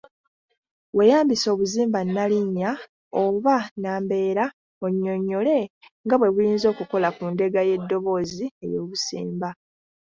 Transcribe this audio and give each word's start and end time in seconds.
Weeyambise 0.97 1.47
obuzimba 1.53 1.99
nnalinnya 2.03 2.71
oba 3.23 3.55
nnambeera 3.69 4.45
onnyonnyole 4.85 5.57
nga 6.03 6.15
bwe 6.17 6.33
buyinza 6.35 6.65
okukola 6.73 7.07
ku 7.15 7.23
ndeega 7.31 7.61
y’eddoboozi 7.69 8.45
ey’obusimba. 8.65 9.49